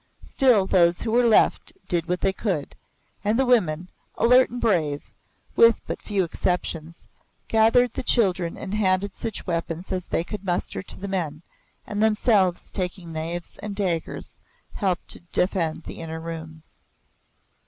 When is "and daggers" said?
13.59-14.35